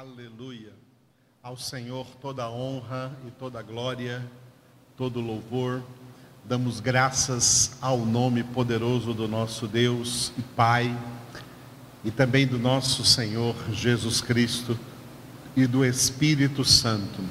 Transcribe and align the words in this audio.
Aleluia. 0.00 0.72
Ao 1.42 1.58
Senhor 1.58 2.06
toda 2.22 2.48
honra 2.48 3.12
e 3.28 3.30
toda 3.32 3.60
glória, 3.60 4.24
todo 4.96 5.20
louvor. 5.20 5.82
Damos 6.42 6.80
graças 6.80 7.76
ao 7.82 7.98
nome 7.98 8.42
poderoso 8.42 9.12
do 9.12 9.28
nosso 9.28 9.68
Deus 9.68 10.32
e 10.38 10.40
Pai, 10.40 10.96
e 12.02 12.10
também 12.10 12.46
do 12.46 12.58
nosso 12.58 13.04
Senhor 13.04 13.54
Jesus 13.74 14.22
Cristo 14.22 14.74
e 15.54 15.66
do 15.66 15.84
Espírito 15.84 16.64
Santo. 16.64 17.22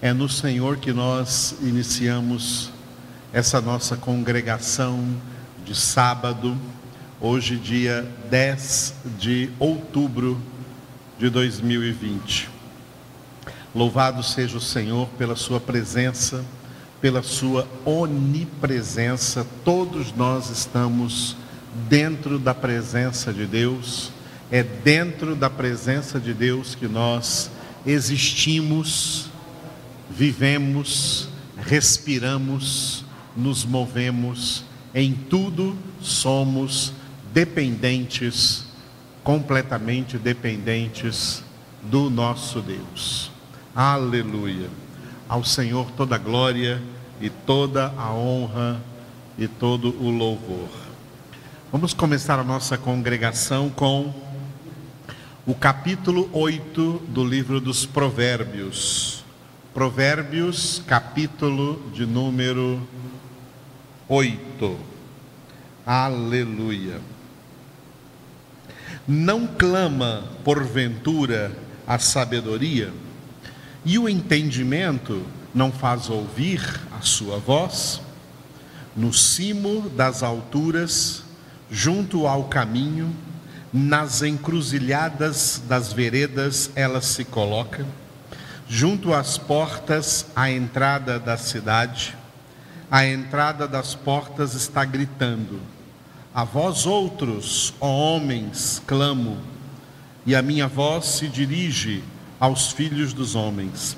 É 0.00 0.12
no 0.12 0.28
Senhor 0.28 0.76
que 0.76 0.92
nós 0.92 1.56
iniciamos 1.62 2.70
essa 3.32 3.60
nossa 3.60 3.96
congregação 3.96 5.04
de 5.64 5.74
sábado, 5.74 6.56
hoje, 7.20 7.56
dia 7.56 8.02
10 8.30 8.94
de 9.18 9.50
outubro 9.58 10.40
de 11.20 11.28
2020. 11.28 12.48
Louvado 13.74 14.22
seja 14.22 14.56
o 14.56 14.60
Senhor 14.60 15.06
pela 15.18 15.36
Sua 15.36 15.60
presença, 15.60 16.42
pela 16.98 17.22
Sua 17.22 17.68
onipresença. 17.84 19.46
Todos 19.62 20.14
nós 20.14 20.48
estamos 20.48 21.36
dentro 21.90 22.38
da 22.38 22.54
presença 22.54 23.34
de 23.34 23.44
Deus. 23.44 24.10
É 24.50 24.62
dentro 24.62 25.36
da 25.36 25.50
presença 25.50 26.18
de 26.18 26.32
Deus 26.32 26.74
que 26.74 26.88
nós 26.88 27.50
existimos, 27.84 29.26
vivemos, 30.08 31.28
respiramos, 31.58 33.04
nos 33.36 33.62
movemos. 33.62 34.64
Em 34.94 35.12
tudo 35.12 35.76
somos 36.00 36.94
dependentes 37.32 38.69
completamente 39.22 40.18
dependentes 40.18 41.42
do 41.82 42.10
nosso 42.10 42.60
Deus. 42.60 43.30
Aleluia. 43.74 44.68
Ao 45.28 45.44
Senhor 45.44 45.90
toda 45.92 46.16
a 46.16 46.18
glória 46.18 46.82
e 47.20 47.30
toda 47.30 47.92
a 47.96 48.12
honra 48.12 48.80
e 49.38 49.46
todo 49.46 49.90
o 50.00 50.10
louvor. 50.10 50.68
Vamos 51.70 51.94
começar 51.94 52.38
a 52.38 52.44
nossa 52.44 52.76
congregação 52.76 53.70
com 53.70 54.12
o 55.46 55.54
capítulo 55.54 56.28
8 56.32 57.02
do 57.08 57.24
livro 57.24 57.60
dos 57.60 57.86
Provérbios. 57.86 59.24
Provérbios, 59.72 60.82
capítulo 60.86 61.80
de 61.92 62.04
número 62.04 62.82
8. 64.08 64.76
Aleluia 65.86 67.09
não 69.12 69.44
clama 69.44 70.22
porventura 70.44 71.50
a 71.84 71.98
sabedoria, 71.98 72.92
e 73.84 73.98
o 73.98 74.08
entendimento 74.08 75.26
não 75.52 75.72
faz 75.72 76.08
ouvir 76.08 76.62
a 76.96 77.02
sua 77.02 77.36
voz? 77.38 78.00
No 78.96 79.12
cimo 79.12 79.90
das 79.90 80.22
alturas, 80.22 81.24
junto 81.68 82.24
ao 82.24 82.44
caminho, 82.44 83.12
nas 83.72 84.22
encruzilhadas 84.22 85.60
das 85.66 85.92
veredas 85.92 86.70
ela 86.76 87.00
se 87.00 87.24
coloca, 87.24 87.84
junto 88.68 89.12
às 89.12 89.36
portas, 89.36 90.26
à 90.36 90.52
entrada 90.52 91.18
da 91.18 91.36
cidade, 91.36 92.16
a 92.88 93.04
entrada 93.04 93.66
das 93.66 93.92
portas 93.92 94.54
está 94.54 94.84
gritando: 94.84 95.60
a 96.32 96.44
vós 96.44 96.86
outros, 96.86 97.74
ó 97.80 97.88
homens, 97.88 98.80
clamo, 98.86 99.38
e 100.24 100.36
a 100.36 100.40
minha 100.40 100.68
voz 100.68 101.06
se 101.06 101.26
dirige 101.26 102.04
aos 102.38 102.70
filhos 102.70 103.12
dos 103.12 103.34
homens. 103.34 103.96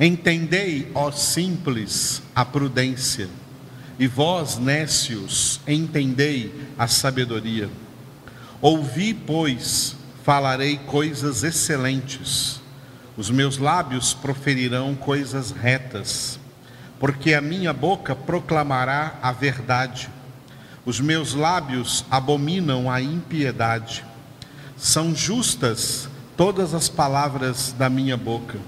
Entendei, 0.00 0.90
ó 0.94 1.10
simples, 1.10 2.22
a 2.34 2.46
prudência, 2.46 3.28
e 3.98 4.06
vós, 4.06 4.56
nécios, 4.56 5.60
entendei 5.68 6.66
a 6.78 6.88
sabedoria. 6.88 7.68
Ouvi, 8.62 9.12
pois, 9.12 9.94
falarei 10.24 10.78
coisas 10.78 11.44
excelentes, 11.44 12.58
os 13.18 13.28
meus 13.28 13.58
lábios 13.58 14.14
proferirão 14.14 14.94
coisas 14.94 15.50
retas, 15.50 16.40
porque 16.98 17.34
a 17.34 17.40
minha 17.42 17.72
boca 17.74 18.16
proclamará 18.16 19.18
a 19.20 19.30
verdade 19.30 20.08
os 20.84 21.00
meus 21.00 21.34
lábios 21.34 22.04
abominam 22.10 22.90
a 22.90 23.00
impiedade. 23.00 24.04
São 24.76 25.14
justas 25.14 26.08
todas 26.36 26.74
as 26.74 26.88
palavras 26.88 27.72
da 27.78 27.88
minha 27.88 28.16
boca. 28.16 28.58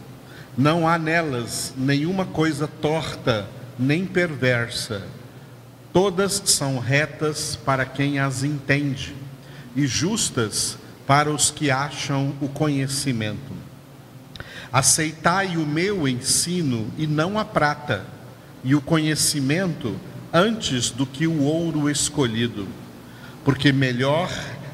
Não 0.56 0.86
há 0.86 0.97
nelas 0.97 1.75
nenhuma 1.76 2.25
coisa 2.25 2.69
torta 2.69 3.48
nem 3.76 4.06
perversa. 4.06 5.02
Todas 5.92 6.42
são 6.47 6.78
retas 6.78 7.56
para 7.56 7.84
quem 7.84 8.19
as 8.19 8.44
entende 8.44 9.14
e 9.75 9.86
justas 9.86 10.78
para 11.06 11.31
os 11.31 11.50
que 11.50 11.70
acham 11.70 12.34
o 12.41 12.48
conhecimento. 12.48 13.52
Aceitai 14.72 15.56
o 15.56 15.66
meu 15.66 16.08
ensino 16.08 16.91
e 16.98 17.06
não 17.06 17.38
a 17.38 17.44
prata, 17.44 18.04
e 18.64 18.75
o 18.75 18.81
conhecimento 18.81 19.96
antes 20.36 20.90
do 20.90 21.06
que 21.06 21.28
o 21.28 21.44
ouro 21.44 21.88
escolhido, 21.88 22.66
porque 23.44 23.72
melhor 23.72 24.28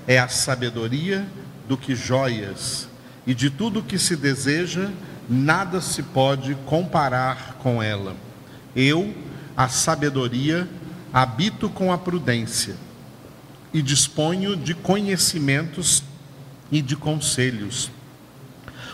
é 0.07 0.19
a 0.19 0.27
sabedoria 0.27 1.29
do 1.69 1.77
que 1.77 1.95
joias, 1.95 2.89
e 3.27 3.35
de 3.35 3.51
tudo 3.51 3.83
que 3.83 3.99
se 3.99 4.17
deseja, 4.17 4.89
nada 5.29 5.83
se 5.83 6.03
pode 6.03 6.55
comparar 6.65 7.59
com 7.59 7.83
ela. 7.83 8.17
Eu, 8.75 9.15
a 9.55 9.69
sabedoria, 9.69 10.67
habito 11.13 11.69
com 11.69 11.93
a 11.93 11.99
prudência 11.99 12.75
e 13.75 13.83
disponho 13.83 14.57
de 14.57 14.75
conhecimentos 14.75 16.03
e 16.73 16.81
de 16.81 16.97
conselhos. 16.97 17.91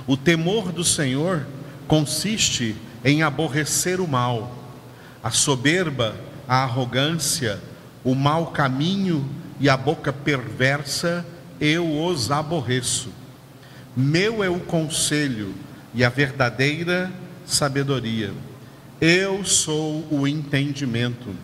O 0.04 0.16
temor 0.16 0.72
do 0.72 0.82
Senhor 0.82 1.46
consiste 1.86 2.74
em 3.04 3.22
aborrecer 3.22 4.00
o 4.00 4.08
mal, 4.08 4.52
a 5.22 5.30
soberba 5.30 6.25
a 6.48 6.62
arrogância, 6.62 7.60
o 8.04 8.14
mau 8.14 8.48
caminho 8.48 9.28
e 9.58 9.68
a 9.68 9.76
boca 9.76 10.12
perversa, 10.12 11.26
eu 11.60 12.04
os 12.04 12.30
aborreço. 12.30 13.10
Meu 13.96 14.44
é 14.44 14.48
o 14.48 14.60
conselho 14.60 15.54
e 15.94 16.04
a 16.04 16.08
verdadeira 16.08 17.10
sabedoria. 17.46 18.32
Eu 19.00 19.44
sou 19.44 20.06
o 20.10 20.26
entendimento. 20.26 21.34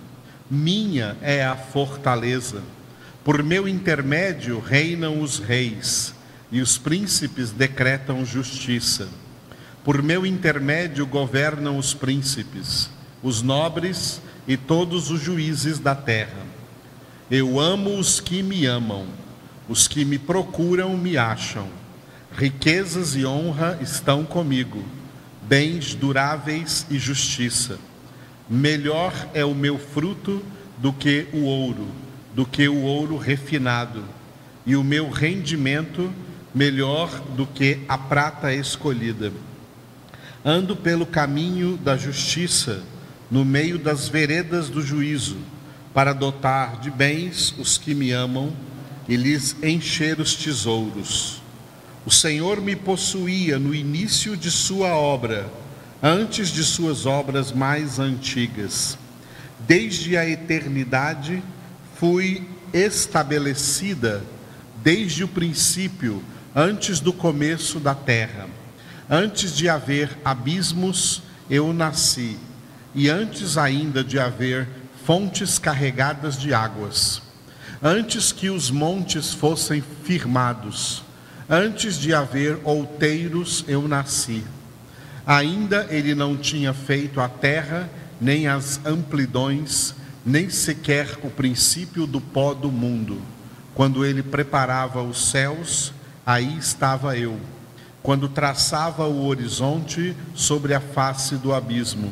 Minha 0.51 1.17
é 1.23 1.45
a 1.45 1.57
fortaleza. 1.57 2.63
Por 3.25 3.43
meu 3.43 3.67
intermédio 3.67 4.61
reinam 4.61 5.21
os 5.21 5.39
reis 5.39 6.15
e 6.51 6.61
os 6.61 6.77
príncipes 6.77 7.51
decretam 7.51 8.25
justiça. 8.25 9.09
Por 9.83 10.03
meu 10.03 10.27
intermédio 10.27 11.07
governam 11.07 11.79
os 11.79 11.95
príncipes. 11.95 12.91
Os 13.23 13.41
nobres 13.41 14.21
e 14.47 14.57
todos 14.57 15.11
os 15.11 15.21
juízes 15.21 15.79
da 15.79 15.95
terra. 15.95 16.43
Eu 17.31 17.59
amo 17.59 17.99
os 17.99 18.21
que 18.21 18.43
me 18.43 18.67
amam, 18.67 19.07
os 19.69 19.89
que 19.89 20.05
me 20.05 20.19
procuram 20.19 20.97
me 20.97 21.17
acham. 21.17 21.69
Riquezas 22.37 23.15
e 23.15 23.25
honra 23.25 23.79
estão 23.81 24.25
comigo, 24.25 24.85
bens 25.43 25.95
duráveis 25.95 26.87
e 26.91 26.99
justiça. 26.99 27.79
Melhor 28.49 29.13
é 29.35 29.45
o 29.45 29.55
meu 29.55 29.79
fruto 29.79 30.43
do 30.79 30.93
que 30.93 31.27
o 31.33 31.43
ouro, 31.45 31.87
do 32.35 32.45
que 32.45 32.69
o 32.69 32.83
ouro 32.83 33.17
refinado, 33.17 34.05
e 34.67 34.77
o 34.77 34.83
meu 34.83 35.11
rendimento 35.11 36.13
melhor 36.55 37.09
do 37.37 37.47
que 37.47 37.81
a 37.89 37.97
prata 37.97 38.53
escolhida. 38.53 39.33
Ando 40.45 40.75
pelo 40.75 41.07
caminho 41.07 41.77
da 41.77 41.97
justiça 41.97 42.83
no 43.33 43.47
meio 43.47 43.79
das 43.79 44.09
veredas 44.09 44.69
do 44.69 44.83
juízo, 44.83 45.39
para 45.95 46.13
dotar 46.13 46.79
de 46.79 46.91
bens 46.91 47.55
os 47.59 47.79
que 47.79 47.95
me 47.95 48.13
amam 48.13 48.53
e 49.09 49.17
lhes 49.17 49.57
encher 49.63 50.21
os 50.21 50.35
tesouros. 50.35 51.41
O 52.05 52.11
Senhor 52.11 52.61
me 52.61 52.77
possuía 52.77 53.59
no 53.59 53.75
início 53.75 54.37
de 54.37 54.51
sua 54.51 54.95
obra, 54.95 55.51
antes 56.03 56.51
de 56.51 56.63
suas 56.63 57.07
obras 57.07 57.53
mais 57.53 57.99
antigas. 57.99 58.99
Desde 59.61 60.15
a 60.15 60.29
eternidade 60.29 61.43
fui 61.95 62.47
estabelecida, 62.71 64.23
desde 64.83 65.25
o 65.25 65.29
princípio, 65.29 66.23
antes 66.55 67.01
do 67.01 67.15
começo 67.15 67.81
da 67.81 67.95
terra. 67.95 68.47
Antes 69.09 69.57
de 69.57 69.71
haver 69.71 70.19
abismos, 70.23 71.23
eu 71.49 71.73
nasci 71.73 72.37
e 72.95 73.09
antes 73.09 73.57
ainda 73.57 74.03
de 74.03 74.19
haver 74.19 74.69
fontes 75.05 75.59
carregadas 75.59 76.39
de 76.39 76.55
águas, 76.55 77.23
antes 77.83 78.33
que 78.33 78.51
os 78.51 78.71
montes 78.71 79.33
fossem 79.33 79.83
firmados, 80.05 81.03
Antes 81.55 81.99
de 81.99 82.15
haver 82.15 82.59
outeiros 82.65 83.63
eu 83.69 83.87
nasci. 83.87 84.43
Ainda 85.27 85.87
ele 85.91 86.15
não 86.15 86.35
tinha 86.35 86.73
feito 86.73 87.21
a 87.21 87.29
terra, 87.29 87.91
nem 88.19 88.49
as 88.49 88.81
amplidões, 88.87 89.95
nem 90.25 90.49
sequer 90.49 91.19
o 91.23 91.29
princípio 91.29 92.07
do 92.07 92.23
pó 92.23 92.55
do 92.55 92.73
mundo. 92.73 93.21
Quando 93.75 94.03
ele 94.03 94.23
preparava 94.23 95.03
os 95.03 95.31
céus, 95.31 95.93
aí 96.25 96.57
estava 96.57 97.19
eu. 97.19 97.39
Quando 98.03 98.31
traçava 98.31 99.07
o 99.07 99.27
horizonte 99.27 100.17
sobre 100.35 100.73
a 100.73 100.81
face 100.81 101.37
do 101.37 101.53
abismo, 101.53 102.11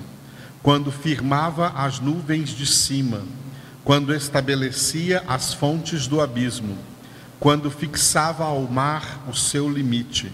quando 0.62 0.92
firmava 0.92 1.68
as 1.68 2.00
nuvens 2.00 2.50
de 2.50 2.66
cima, 2.66 3.22
quando 3.84 4.14
estabelecia 4.14 5.22
as 5.26 5.54
fontes 5.54 6.06
do 6.06 6.20
abismo, 6.20 6.76
quando 7.38 7.70
fixava 7.70 8.44
ao 8.44 8.62
mar 8.62 9.24
o 9.28 9.34
seu 9.34 9.68
limite, 9.68 10.30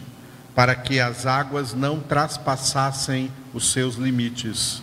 para 0.54 0.74
que 0.74 0.98
as 0.98 1.26
águas 1.26 1.74
não 1.74 2.00
traspassassem 2.00 3.30
os 3.54 3.70
seus 3.70 3.94
limites, 3.94 4.82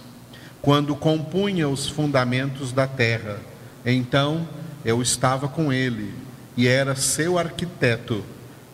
quando 0.61 0.95
compunha 0.95 1.67
os 1.67 1.89
fundamentos 1.89 2.71
da 2.71 2.87
terra, 2.87 3.39
então 3.85 4.47
eu 4.85 5.01
estava 5.01 5.49
com 5.49 5.73
ele 5.73 6.13
e 6.55 6.67
era 6.67 6.95
seu 6.95 7.37
arquiteto. 7.37 8.23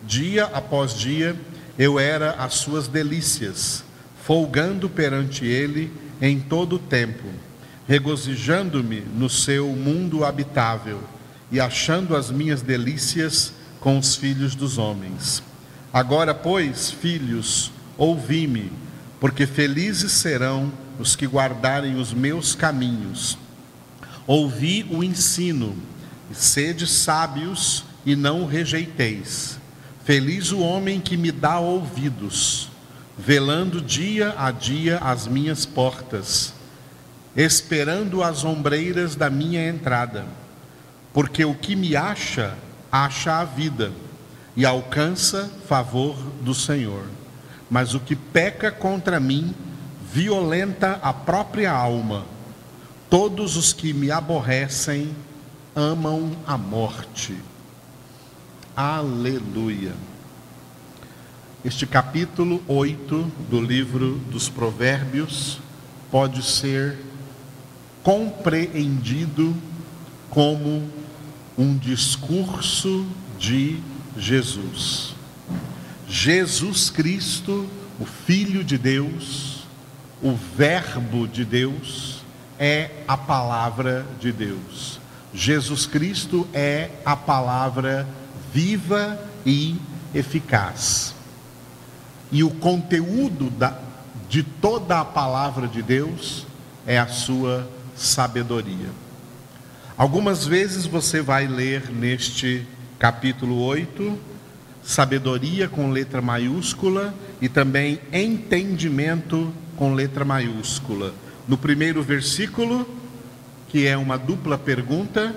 Dia 0.03 0.45
após 0.53 0.93
dia 0.93 1.35
eu 1.79 1.97
era 1.97 2.31
as 2.33 2.55
suas 2.55 2.87
delícias, 2.87 3.83
folgando 4.23 4.87
perante 4.87 5.45
ele 5.45 5.91
em 6.21 6.39
todo 6.39 6.75
o 6.75 6.79
tempo, 6.79 7.27
regozijando-me 7.87 9.01
no 9.01 9.29
seu 9.29 9.67
mundo 9.69 10.23
habitável 10.23 11.01
e 11.51 11.59
achando 11.59 12.15
as 12.15 12.29
minhas 12.29 12.61
delícias 12.61 13.53
com 13.79 13.97
os 13.97 14.15
filhos 14.15 14.55
dos 14.55 14.77
homens. 14.77 15.41
Agora, 15.91 16.33
pois, 16.35 16.91
filhos, 16.91 17.71
ouvi-me, 17.97 18.71
porque 19.19 19.47
felizes 19.47 20.11
serão 20.11 20.71
os 20.99 21.15
que 21.15 21.25
guardarem 21.25 21.95
os 21.95 22.13
meus 22.13 22.53
caminhos. 22.53 23.37
Ouvi 24.27 24.85
o 24.91 25.03
ensino, 25.03 25.75
sede 26.31 26.85
sábios 26.85 27.83
e 28.05 28.15
não 28.15 28.43
o 28.43 28.45
rejeiteis. 28.45 29.57
Feliz 30.05 30.51
o 30.51 30.59
homem 30.59 30.99
que 30.99 31.17
me 31.17 31.31
dá 31.31 31.59
ouvidos, 31.59 32.68
velando 33.19 33.81
dia 33.81 34.33
a 34.37 34.49
dia 34.49 34.97
as 34.97 35.27
minhas 35.27 35.65
portas, 35.65 36.53
esperando 37.35 38.23
as 38.23 38.43
ombreiras 38.43 39.15
da 39.15 39.29
minha 39.29 39.67
entrada 39.67 40.25
porque 41.13 41.43
o 41.43 41.55
que 41.55 41.75
me 41.75 41.95
acha, 41.95 42.55
acha 42.91 43.39
a 43.39 43.43
vida 43.43 43.91
e 44.55 44.65
alcança 44.65 45.49
favor 45.67 46.15
do 46.41 46.53
Senhor. 46.53 47.03
Mas 47.69 47.93
o 47.93 47.99
que 47.99 48.15
peca 48.15 48.71
contra 48.71 49.19
mim, 49.19 49.53
violenta 50.11 50.99
a 51.01 51.13
própria 51.13 51.71
alma. 51.71 52.25
Todos 53.09 53.57
os 53.57 53.73
que 53.73 53.93
me 53.93 54.11
aborrecem 54.11 55.15
amam 55.75 56.31
a 56.45 56.57
morte. 56.57 57.35
Aleluia. 58.75 59.93
Este 61.63 61.85
capítulo 61.85 62.63
8 62.69 63.29
do 63.49 63.59
livro 63.59 64.15
dos 64.31 64.47
Provérbios 64.47 65.59
pode 66.09 66.41
ser 66.41 66.97
compreendido 68.01 69.53
como 70.29 70.89
um 71.57 71.77
discurso 71.77 73.05
de 73.37 73.77
Jesus. 74.17 75.13
Jesus 76.07 76.89
Cristo, 76.89 77.69
o 77.99 78.05
Filho 78.05 78.63
de 78.63 78.77
Deus, 78.77 79.67
o 80.23 80.33
Verbo 80.55 81.27
de 81.27 81.43
Deus, 81.43 82.23
é 82.57 83.03
a 83.05 83.17
palavra 83.17 84.05
de 84.17 84.31
Deus. 84.31 84.97
Jesus 85.33 85.85
Cristo 85.85 86.47
é 86.53 86.89
a 87.03 87.17
palavra 87.17 88.07
viva 88.53 89.19
e 89.45 89.75
eficaz. 90.15 91.18
E 92.31 92.43
o 92.43 92.49
conteúdo 92.49 93.49
da, 93.49 93.77
de 94.29 94.43
toda 94.43 94.99
a 94.99 95.05
palavra 95.05 95.67
de 95.67 95.81
Deus 95.81 96.45
é 96.85 96.99
a 96.99 97.07
sua 97.07 97.67
sabedoria. 97.95 98.89
Algumas 99.97 100.45
vezes 100.45 100.85
você 100.85 101.21
vai 101.21 101.47
ler 101.47 101.91
neste 101.91 102.65
capítulo 102.97 103.59
8, 103.61 104.17
sabedoria 104.83 105.67
com 105.67 105.91
letra 105.91 106.21
maiúscula 106.21 107.13
e 107.41 107.49
também 107.49 107.99
entendimento 108.13 109.53
com 109.75 109.93
letra 109.93 110.23
maiúscula. 110.23 111.13
No 111.47 111.57
primeiro 111.57 112.01
versículo, 112.01 112.87
que 113.67 113.87
é 113.87 113.97
uma 113.97 114.17
dupla 114.17 114.57
pergunta, 114.57 115.35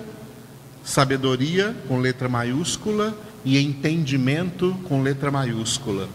sabedoria 0.83 1.75
com 1.87 1.99
letra 1.99 2.29
maiúscula 2.29 3.17
e 3.43 3.57
entendimento 3.59 4.77
com 4.87 5.01
letra 5.01 5.29
maiúscula. 5.31 6.07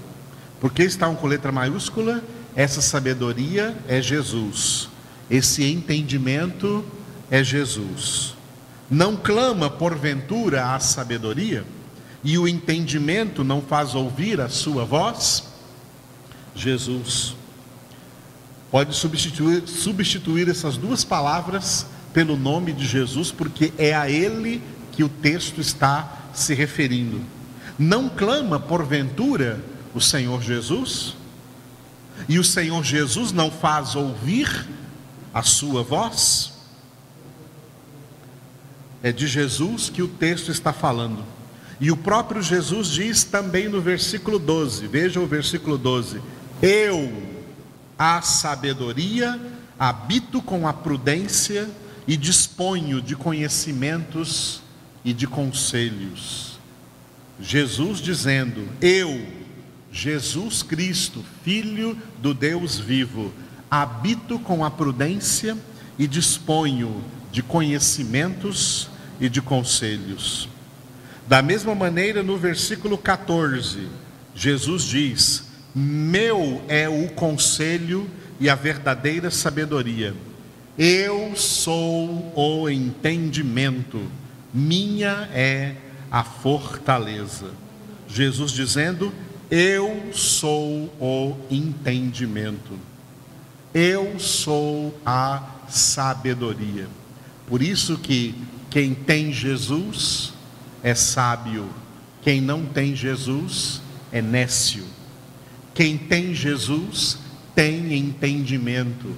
Por 0.61 0.73
que 0.73 0.83
estão 0.83 1.15
com 1.15 1.27
letra 1.27 1.53
maiúscula? 1.53 2.23
Essa 2.55 2.81
sabedoria 2.81 3.77
é 3.87 4.03
Jesus. 4.03 4.89
Esse 5.31 5.65
entendimento 5.65 6.85
é 7.31 7.45
Jesus. 7.45 8.35
Não 8.91 9.17
clama 9.17 9.69
porventura 9.69 10.75
a 10.75 10.81
sabedoria, 10.81 11.65
e 12.25 12.37
o 12.39 12.49
entendimento 12.49 13.45
não 13.45 13.61
faz 13.61 13.95
ouvir 13.95 14.41
a 14.41 14.49
sua 14.49 14.85
voz? 14.85 15.45
Jesus. 16.55 17.37
Pode 18.71 18.95
substituir, 18.95 19.67
substituir 19.67 20.49
essas 20.49 20.77
duas 20.77 21.05
palavras 21.05 21.87
pelo 22.13 22.37
nome 22.37 22.73
de 22.73 22.87
Jesus, 22.87 23.31
porque 23.31 23.73
é 23.79 23.95
a 23.95 24.11
Ele 24.11 24.63
que 24.93 25.05
o 25.05 25.09
texto 25.09 25.61
está 25.61 26.31
se 26.35 26.55
referindo. 26.55 27.21
Não 27.79 28.09
clama 28.09 28.59
porventura 28.59 29.61
o 29.99 30.01
Senhor 30.01 30.41
Jesus? 30.43 31.15
E 32.29 32.39
o 32.39 32.45
Senhor 32.45 32.83
Jesus 32.83 33.33
não 33.33 33.51
faz 33.51 33.95
ouvir 33.95 34.67
a 35.35 35.43
sua 35.43 35.83
voz? 35.83 36.53
É 39.03 39.13
de 39.13 39.27
Jesus 39.27 39.91
que 39.91 40.03
o 40.03 40.09
texto 40.09 40.51
está 40.51 40.73
falando. 40.73 41.25
E 41.81 41.91
o 41.91 41.97
próprio 41.97 42.43
Jesus 42.43 42.89
diz 42.89 43.23
também 43.23 43.69
no 43.69 43.81
versículo 43.81 44.39
12, 44.39 44.87
veja 44.89 45.21
o 45.21 45.27
versículo 45.27 45.79
12: 45.79 46.21
Eu, 46.61 47.13
a 47.97 48.21
sabedoria, 48.21 49.41
habito 49.79 50.43
com 50.43 50.67
a 50.67 50.73
prudência 50.73 51.69
e 52.07 52.17
disponho 52.17 53.01
de 53.01 53.15
conhecimentos 53.15 54.61
e 55.05 55.13
de 55.13 55.27
conselhos. 55.29 56.59
Jesus 57.41 58.01
dizendo: 58.01 58.69
Eu, 58.81 59.38
Jesus 59.93 60.63
Cristo, 60.63 61.25
Filho 61.43 61.97
do 62.21 62.35
Deus 62.35 62.79
vivo, 62.79 63.33
habito 63.71 64.39
com 64.39 64.65
a 64.65 64.71
prudência 64.71 65.57
e 65.99 66.07
disponho 66.07 67.03
de 67.33 67.43
conhecimentos 67.43 68.89
e 69.21 69.29
de 69.29 69.41
conselhos. 69.41 70.49
Da 71.27 71.43
mesma 71.43 71.75
maneira, 71.75 72.23
no 72.23 72.39
versículo 72.39 72.97
14, 72.97 73.89
Jesus 74.35 74.85
diz: 74.85 75.45
Meu 75.75 76.63
é 76.69 76.89
o 76.89 77.09
conselho 77.11 78.09
e 78.41 78.49
a 78.49 78.55
verdadeira 78.55 79.31
sabedoria. 79.31 80.15
Eu 80.79 81.35
sou 81.35 82.33
o 82.37 82.71
entendimento, 82.71 84.01
minha 84.55 85.29
é 85.33 85.75
a 86.11 86.23
fortaleza. 86.23 87.51
Jesus 88.09 88.53
dizendo: 88.53 89.13
Eu 89.51 90.11
sou 90.13 90.93
o 91.01 91.37
entendimento, 91.51 92.79
eu 93.73 94.19
sou 94.19 94.99
a 95.07 95.43
sabedoria. 95.69 96.87
Por 97.47 97.63
isso 97.63 97.97
que 97.97 98.35
quem 98.69 98.95
tem 98.95 99.33
Jesus 99.33 100.35
é 100.83 100.95
sábio, 100.95 101.67
quem 102.21 102.43
não 102.43 102.67
tem 102.67 102.95
Jesus 102.95 103.81
é 104.13 104.21
nécio. 104.21 104.85
Quem 105.73 105.97
tem 105.97 106.35
Jesus 106.35 107.19
tem 107.55 107.95
entendimento, 107.95 109.17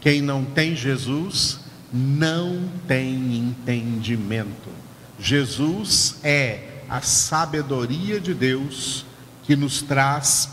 quem 0.00 0.20
não 0.20 0.44
tem 0.44 0.76
Jesus 0.76 1.58
não 1.92 2.68
tem 2.86 3.36
entendimento. 3.36 4.70
Jesus 5.18 6.16
é 6.22 6.82
a 6.88 7.00
sabedoria 7.00 8.20
de 8.20 8.34
Deus 8.34 9.06
que 9.42 9.56
nos 9.56 9.82
traz 9.82 10.50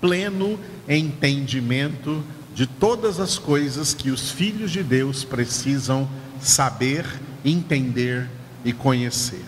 pleno 0.00 0.58
entendimento 0.88 2.22
de 2.54 2.66
todas 2.66 3.18
as 3.20 3.38
coisas 3.38 3.94
que 3.94 4.10
os 4.10 4.30
filhos 4.30 4.70
de 4.70 4.82
Deus 4.82 5.24
precisam 5.24 6.08
saber, 6.40 7.06
entender 7.44 8.28
e 8.64 8.72
conhecer. 8.72 9.44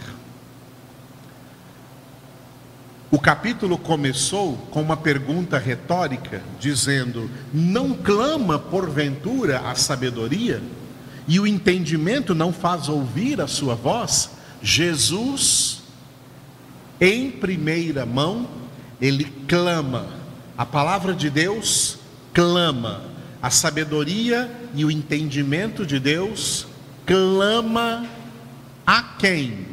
O 3.14 3.18
capítulo 3.21 3.78
começou 3.78 4.56
com 4.73 4.83
uma 4.83 4.97
pergunta 4.97 5.56
retórica, 5.56 6.42
dizendo: 6.59 7.30
Não 7.52 7.94
clama 7.94 8.59
porventura 8.59 9.61
a 9.61 9.76
sabedoria? 9.76 10.61
E 11.28 11.38
o 11.38 11.47
entendimento 11.47 12.35
não 12.35 12.52
faz 12.52 12.88
ouvir 12.88 13.40
a 13.40 13.47
sua 13.47 13.76
voz? 13.76 14.30
Jesus, 14.61 15.83
em 17.00 17.30
primeira 17.30 18.04
mão, 18.06 18.48
ele 19.00 19.24
clama. 19.48 20.06
A 20.56 20.64
palavra 20.64 21.14
de 21.14 21.28
Deus 21.30 21.98
clama. 22.32 23.02
A 23.42 23.50
sabedoria 23.50 24.50
e 24.74 24.84
o 24.84 24.90
entendimento 24.90 25.84
de 25.84 25.98
Deus 25.98 26.66
clama 27.04 28.06
a 28.86 29.02
quem? 29.18 29.66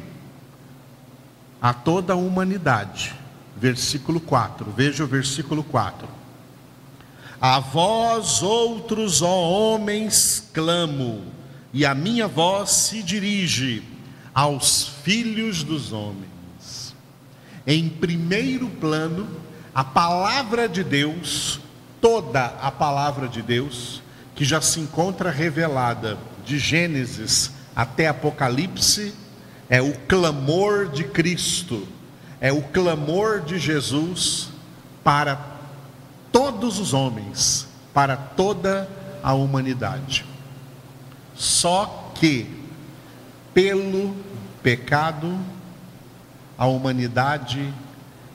A 1.61 1.73
toda 1.73 2.13
a 2.13 2.17
humanidade 2.17 3.21
versículo 3.61 4.19
4. 4.19 4.73
Veja 4.75 5.03
o 5.03 5.07
versículo 5.07 5.63
4. 5.63 6.07
A 7.39 7.59
vós 7.59 8.41
outros, 8.41 9.21
ó 9.21 9.49
homens, 9.49 10.49
clamo, 10.51 11.23
e 11.71 11.85
a 11.85 11.93
minha 11.93 12.27
voz 12.27 12.71
se 12.71 13.03
dirige 13.03 13.83
aos 14.33 14.87
filhos 15.03 15.63
dos 15.63 15.93
homens. 15.93 16.30
Em 17.65 17.87
primeiro 17.89 18.67
plano, 18.69 19.27
a 19.73 19.83
palavra 19.83 20.67
de 20.67 20.83
Deus, 20.83 21.59
toda 21.99 22.45
a 22.61 22.71
palavra 22.71 23.27
de 23.27 23.41
Deus, 23.41 24.01
que 24.35 24.43
já 24.43 24.61
se 24.61 24.79
encontra 24.79 25.29
revelada 25.29 26.17
de 26.45 26.57
Gênesis 26.57 27.51
até 27.75 28.07
Apocalipse, 28.07 29.13
é 29.69 29.81
o 29.81 29.93
clamor 30.07 30.89
de 30.89 31.03
Cristo 31.03 31.87
é 32.41 32.51
o 32.51 32.63
clamor 32.63 33.41
de 33.41 33.59
Jesus 33.59 34.49
para 35.03 35.39
todos 36.31 36.79
os 36.79 36.91
homens, 36.91 37.67
para 37.93 38.17
toda 38.17 38.89
a 39.21 39.33
humanidade. 39.33 40.25
Só 41.35 42.11
que, 42.15 42.49
pelo 43.53 44.15
pecado, 44.63 45.37
a 46.61 46.67
humanidade 46.67 47.73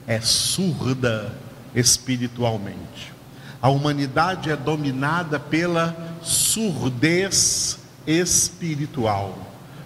é 0.05 0.19
surda 0.19 1.33
espiritualmente. 1.73 3.13
A 3.61 3.69
humanidade 3.69 4.51
é 4.51 4.55
dominada 4.57 5.39
pela 5.39 5.95
surdez 6.21 7.79
espiritual. 8.05 9.33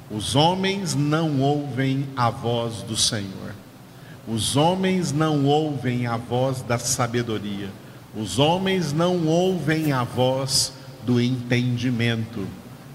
Os 0.10 0.36
homens 0.36 0.96
não 0.96 1.40
ouvem 1.40 2.08
a 2.18 2.32
voz 2.32 2.82
do 2.82 2.98
Senhor. 2.98 3.54
Os 4.28 4.58
homens 4.58 5.12
não 5.12 5.46
ouvem 5.46 6.08
a 6.08 6.18
voz 6.18 6.64
da 6.64 6.80
sabedoria, 6.80 7.70
os 8.16 8.40
homens 8.40 8.92
não 8.92 9.28
ouvem 9.28 9.92
a 9.92 10.04
voz 10.04 10.74
do 11.06 11.22
entendimento, 11.22 12.48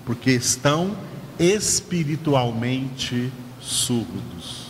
porque 0.04 0.32
estão 0.32 0.96
espiritualmente 1.38 3.32
surdos. 3.60 4.65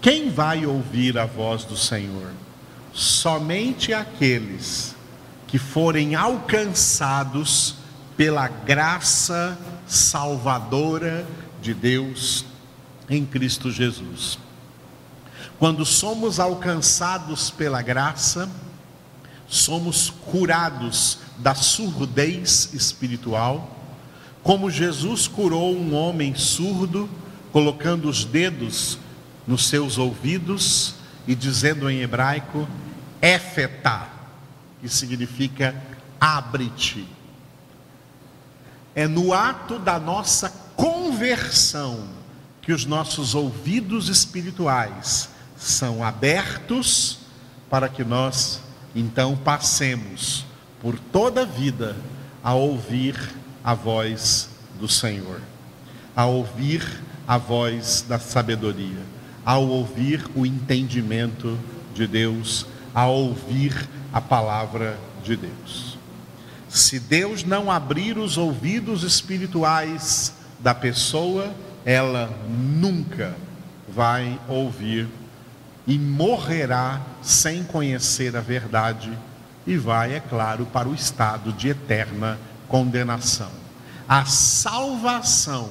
Quem 0.00 0.30
vai 0.30 0.64
ouvir 0.64 1.18
a 1.18 1.26
voz 1.26 1.64
do 1.64 1.76
Senhor? 1.76 2.30
Somente 2.92 3.92
aqueles 3.92 4.94
que 5.48 5.58
forem 5.58 6.14
alcançados 6.14 7.74
pela 8.16 8.46
graça 8.46 9.58
salvadora 9.88 11.26
de 11.60 11.74
Deus 11.74 12.44
em 13.10 13.24
Cristo 13.24 13.72
Jesus. 13.72 14.38
Quando 15.58 15.84
somos 15.84 16.38
alcançados 16.38 17.50
pela 17.50 17.82
graça, 17.82 18.48
somos 19.48 20.10
curados 20.10 21.18
da 21.38 21.56
surdez 21.56 22.72
espiritual, 22.72 23.76
como 24.44 24.70
Jesus 24.70 25.26
curou 25.26 25.74
um 25.74 25.92
homem 25.92 26.36
surdo, 26.36 27.08
colocando 27.50 28.08
os 28.08 28.24
dedos 28.24 28.98
nos 29.48 29.66
seus 29.66 29.96
ouvidos 29.96 30.94
e 31.26 31.34
dizendo 31.34 31.88
em 31.88 32.02
hebraico, 32.02 32.68
Éfeta, 33.20 34.06
que 34.80 34.88
significa 34.88 35.74
abre-te. 36.20 37.08
É 38.94 39.08
no 39.08 39.32
ato 39.32 39.78
da 39.78 39.98
nossa 39.98 40.50
conversão 40.76 42.06
que 42.60 42.72
os 42.72 42.84
nossos 42.84 43.34
ouvidos 43.34 44.10
espirituais 44.10 45.30
são 45.56 46.04
abertos 46.04 47.20
para 47.70 47.88
que 47.88 48.04
nós 48.04 48.60
então 48.94 49.36
passemos 49.36 50.44
por 50.80 50.98
toda 50.98 51.42
a 51.42 51.46
vida 51.46 51.96
a 52.42 52.52
ouvir 52.52 53.16
a 53.64 53.74
voz 53.74 54.50
do 54.78 54.88
Senhor, 54.88 55.40
a 56.14 56.26
ouvir 56.26 57.02
a 57.26 57.36
voz 57.36 58.04
da 58.08 58.18
sabedoria, 58.18 59.02
a 59.48 59.56
ouvir 59.56 60.26
o 60.34 60.44
entendimento 60.44 61.58
de 61.94 62.06
Deus, 62.06 62.66
a 62.94 63.06
ouvir 63.06 63.88
a 64.12 64.20
palavra 64.20 64.98
de 65.24 65.36
Deus. 65.38 65.96
Se 66.68 67.00
Deus 67.00 67.44
não 67.44 67.70
abrir 67.70 68.18
os 68.18 68.36
ouvidos 68.36 69.04
espirituais 69.04 70.34
da 70.60 70.74
pessoa, 70.74 71.50
ela 71.82 72.30
nunca 72.46 73.34
vai 73.88 74.38
ouvir 74.46 75.08
e 75.86 75.98
morrerá 75.98 77.00
sem 77.22 77.64
conhecer 77.64 78.36
a 78.36 78.42
verdade 78.42 79.10
e 79.66 79.78
vai, 79.78 80.12
é 80.12 80.20
claro, 80.20 80.66
para 80.66 80.86
o 80.86 80.94
estado 80.94 81.54
de 81.54 81.68
eterna 81.68 82.38
condenação. 82.68 83.50
A 84.06 84.26
salvação 84.26 85.70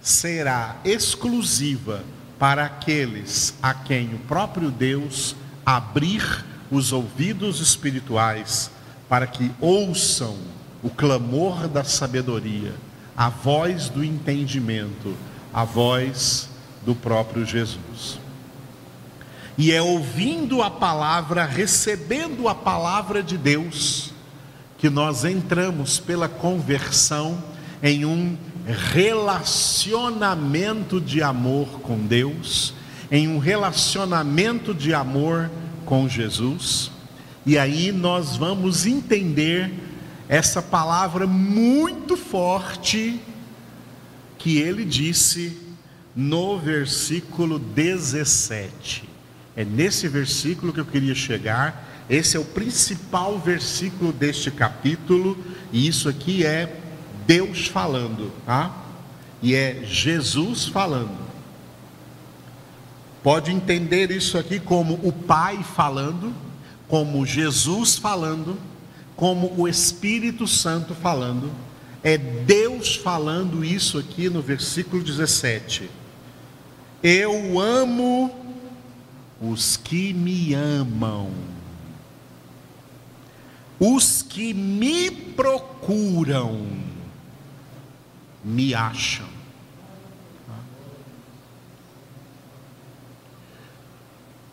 será 0.00 0.76
exclusiva 0.84 2.04
para 2.38 2.64
aqueles 2.64 3.54
a 3.62 3.72
quem 3.72 4.14
o 4.14 4.18
próprio 4.18 4.70
Deus 4.70 5.34
abrir 5.64 6.44
os 6.70 6.92
ouvidos 6.92 7.60
espirituais 7.60 8.70
para 9.08 9.26
que 9.26 9.50
ouçam 9.60 10.36
o 10.82 10.90
clamor 10.90 11.68
da 11.68 11.84
sabedoria, 11.84 12.74
a 13.16 13.28
voz 13.28 13.88
do 13.88 14.04
entendimento, 14.04 15.16
a 15.52 15.64
voz 15.64 16.48
do 16.84 16.94
próprio 16.94 17.44
Jesus. 17.44 18.18
E 19.58 19.72
é 19.72 19.80
ouvindo 19.80 20.62
a 20.62 20.70
palavra, 20.70 21.44
recebendo 21.44 22.46
a 22.46 22.54
palavra 22.54 23.22
de 23.22 23.38
Deus, 23.38 24.12
que 24.76 24.90
nós 24.90 25.24
entramos 25.24 25.98
pela 25.98 26.28
conversão 26.28 27.42
em 27.82 28.04
um 28.04 28.36
relacionamento 28.66 31.00
de 31.00 31.22
amor 31.22 31.80
com 31.80 31.98
Deus, 31.98 32.74
em 33.10 33.26
um 33.28 33.38
relacionamento 33.38 34.74
de 34.74 34.92
amor 34.92 35.50
com 35.84 36.06
Jesus. 36.08 36.90
E 37.44 37.56
aí 37.56 37.92
nós 37.92 38.36
vamos 38.36 38.86
entender 38.86 39.72
essa 40.28 40.60
palavra 40.60 41.24
muito 41.26 42.16
forte 42.16 43.20
que 44.36 44.58
ele 44.58 44.84
disse 44.84 45.56
no 46.14 46.58
versículo 46.58 47.60
17. 47.60 49.08
É 49.54 49.64
nesse 49.64 50.08
versículo 50.08 50.72
que 50.72 50.80
eu 50.80 50.84
queria 50.84 51.14
chegar. 51.14 52.04
Esse 52.10 52.36
é 52.36 52.40
o 52.40 52.44
principal 52.44 53.38
versículo 53.38 54.12
deste 54.12 54.50
capítulo, 54.50 55.38
e 55.72 55.86
isso 55.86 56.08
aqui 56.08 56.44
é 56.44 56.80
Deus 57.26 57.66
falando, 57.66 58.32
tá? 58.44 58.84
E 59.42 59.54
é 59.54 59.82
Jesus 59.84 60.66
falando. 60.66 61.26
Pode 63.22 63.50
entender 63.50 64.10
isso 64.10 64.38
aqui 64.38 64.60
como 64.60 64.94
o 65.02 65.12
Pai 65.12 65.62
falando, 65.62 66.32
como 66.86 67.26
Jesus 67.26 67.98
falando, 67.98 68.56
como 69.16 69.52
o 69.58 69.66
Espírito 69.66 70.46
Santo 70.46 70.94
falando. 70.94 71.50
É 72.04 72.16
Deus 72.16 72.94
falando 72.94 73.64
isso 73.64 73.98
aqui 73.98 74.30
no 74.30 74.40
versículo 74.40 75.02
17. 75.02 75.90
Eu 77.02 77.60
amo 77.60 78.30
os 79.40 79.76
que 79.76 80.12
me 80.12 80.54
amam, 80.54 81.30
os 83.78 84.22
que 84.22 84.54
me 84.54 85.10
procuram, 85.10 86.85
me 88.46 88.72
acham. 88.76 89.26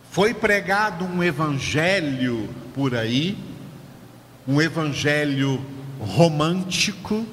Foi 0.09 0.33
pregado 0.33 1.05
um 1.05 1.23
evangelho 1.23 2.49
por 2.73 2.95
aí, 2.95 3.37
um 4.47 4.59
evangelho 4.59 5.63
romântico, 5.99 7.23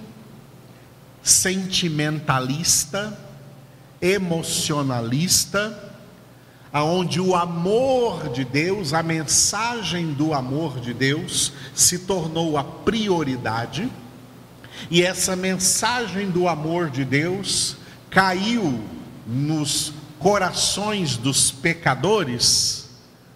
sentimentalista, 1.23 3.19
emocionalista, 4.00 5.95
aonde 6.71 7.23
o 7.23 7.35
amor 7.35 8.29
de 8.29 8.45
Deus, 8.45 8.93
a 8.93 9.02
mensagem 9.02 10.12
do 10.12 10.35
amor 10.35 10.79
de 10.79 10.93
Deus 10.93 11.55
se 11.75 12.00
tornou 12.00 12.59
a 12.59 12.64
prioridade, 12.64 13.90
e 14.91 15.03
essa 15.03 15.37
mensagem 15.37 16.31
do 16.31 16.49
amor 16.49 16.89
de 16.91 17.05
Deus 17.05 17.77
caiu 18.11 18.83
nos 19.27 19.93
corações 20.19 21.17
dos 21.17 21.50
pecadores, 21.50 22.91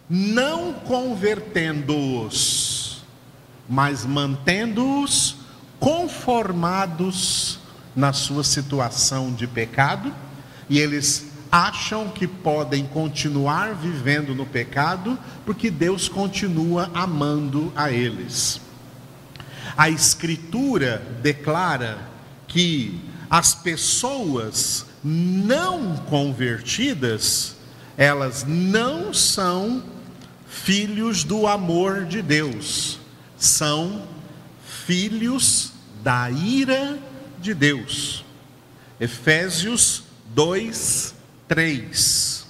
não 0.08 0.72
convertendo-os, 0.72 3.02
mas 3.68 4.04
mantendo-os 4.04 5.36
conformados 5.78 7.58
na 7.96 8.12
sua 8.12 8.44
situação 8.44 9.32
de 9.32 9.46
pecado, 9.46 10.12
e 10.68 10.78
eles 10.78 11.32
acham 11.50 12.08
que 12.08 12.26
podem 12.26 12.84
continuar 12.84 13.74
vivendo 13.74 14.34
no 14.34 14.44
pecado, 14.44 15.18
porque 15.46 15.70
Deus 15.70 16.08
continua 16.08 16.90
amando 16.92 17.72
a 17.76 17.90
eles. 17.92 18.60
A 19.76 19.90
Escritura 19.90 21.02
declara 21.22 21.98
que 22.46 23.00
as 23.28 23.54
pessoas 23.54 24.86
não 25.02 25.96
convertidas, 26.08 27.56
elas 27.96 28.44
não 28.46 29.12
são 29.12 29.82
filhos 30.46 31.24
do 31.24 31.46
amor 31.46 32.04
de 32.04 32.22
Deus, 32.22 32.98
são 33.36 34.06
filhos 34.86 35.72
da 36.02 36.30
ira 36.30 36.98
de 37.40 37.52
Deus. 37.52 38.24
Efésios 39.00 40.04
2, 40.34 41.14
3. 41.48 42.46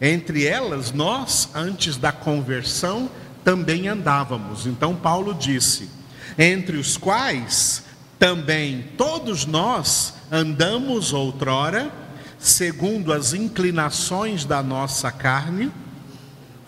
Entre 0.00 0.46
elas, 0.46 0.92
nós, 0.92 1.48
antes 1.54 1.96
da 1.96 2.12
conversão, 2.12 3.10
também 3.42 3.88
andávamos. 3.88 4.66
Então, 4.66 4.94
Paulo 4.94 5.34
disse: 5.34 5.88
entre 6.38 6.76
os 6.76 6.96
quais 6.96 7.82
também 8.18 8.84
todos 8.96 9.44
nós 9.44 10.14
andamos 10.30 11.12
outrora, 11.12 11.90
segundo 12.38 13.12
as 13.12 13.34
inclinações 13.34 14.44
da 14.44 14.62
nossa 14.62 15.10
carne, 15.10 15.72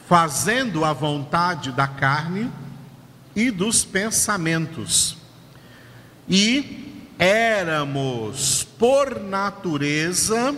fazendo 0.08 0.84
a 0.84 0.92
vontade 0.92 1.70
da 1.70 1.86
carne 1.86 2.50
e 3.34 3.50
dos 3.50 3.84
pensamentos. 3.84 5.16
E 6.28 7.04
éramos, 7.18 8.66
por 8.76 9.20
natureza, 9.20 10.56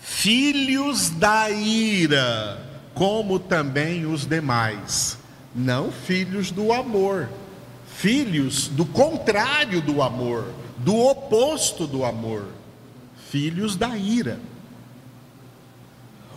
filhos 0.00 1.10
da 1.10 1.50
ira, 1.50 2.60
como 2.94 3.40
também 3.40 4.06
os 4.06 4.26
demais, 4.26 5.18
não 5.54 5.90
filhos 5.90 6.50
do 6.50 6.72
amor, 6.72 7.28
filhos 7.96 8.68
do 8.68 8.84
contrário 8.84 9.80
do 9.80 10.02
amor, 10.02 10.52
do 10.78 10.96
oposto 10.96 11.86
do 11.86 12.04
amor, 12.04 12.46
filhos 13.30 13.76
da 13.76 13.96
ira. 13.96 14.40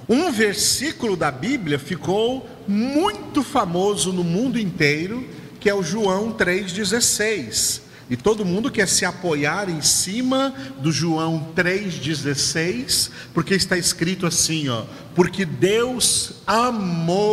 Um 0.07 0.31
versículo 0.31 1.17
da 1.17 1.31
Bíblia 1.31 1.79
ficou 1.79 2.47
muito 2.67 3.41
famoso 3.41 4.13
no 4.13 4.23
mundo 4.23 4.59
inteiro, 4.59 5.27
que 5.59 5.69
é 5.69 5.73
o 5.73 5.81
João 5.81 6.31
3,16. 6.31 7.81
E 8.07 8.15
todo 8.15 8.45
mundo 8.45 8.69
quer 8.69 8.87
se 8.87 9.03
apoiar 9.03 9.67
em 9.67 9.81
cima 9.81 10.53
do 10.79 10.91
João 10.91 11.47
3,16, 11.55 13.09
porque 13.33 13.55
está 13.55 13.75
escrito 13.75 14.27
assim, 14.27 14.69
ó, 14.69 14.83
porque 15.15 15.43
Deus 15.43 16.33
amou 16.45 17.23